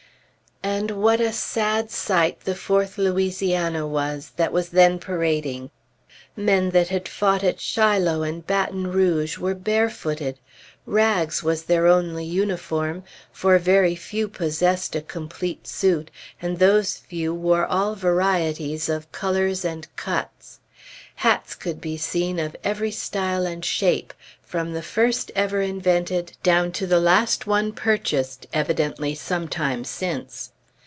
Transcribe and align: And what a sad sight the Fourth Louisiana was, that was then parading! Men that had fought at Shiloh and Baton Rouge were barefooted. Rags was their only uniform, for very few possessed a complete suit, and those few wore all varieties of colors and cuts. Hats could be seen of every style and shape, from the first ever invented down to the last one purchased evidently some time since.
And 0.63 0.91
what 0.91 1.19
a 1.19 1.33
sad 1.33 1.89
sight 1.89 2.41
the 2.41 2.53
Fourth 2.53 2.99
Louisiana 2.99 3.87
was, 3.87 4.31
that 4.35 4.53
was 4.53 4.69
then 4.69 4.99
parading! 4.99 5.71
Men 6.35 6.69
that 6.69 6.89
had 6.89 7.07
fought 7.07 7.43
at 7.43 7.59
Shiloh 7.59 8.21
and 8.21 8.45
Baton 8.45 8.91
Rouge 8.91 9.39
were 9.39 9.55
barefooted. 9.55 10.37
Rags 10.85 11.41
was 11.41 11.63
their 11.63 11.87
only 11.87 12.25
uniform, 12.25 13.03
for 13.31 13.57
very 13.57 13.95
few 13.95 14.27
possessed 14.27 14.95
a 14.95 15.01
complete 15.01 15.65
suit, 15.65 16.11
and 16.39 16.59
those 16.59 16.95
few 16.97 17.33
wore 17.33 17.65
all 17.65 17.95
varieties 17.95 18.87
of 18.87 19.11
colors 19.11 19.65
and 19.65 19.87
cuts. 19.95 20.59
Hats 21.15 21.53
could 21.55 21.81
be 21.81 21.97
seen 21.97 22.39
of 22.39 22.55
every 22.63 22.91
style 22.91 23.45
and 23.45 23.63
shape, 23.65 24.13
from 24.41 24.73
the 24.73 24.81
first 24.81 25.31
ever 25.35 25.61
invented 25.61 26.33
down 26.43 26.71
to 26.73 26.87
the 26.87 26.99
last 26.99 27.47
one 27.47 27.71
purchased 27.71 28.47
evidently 28.53 29.15
some 29.15 29.47
time 29.47 29.83
since. 29.85 30.49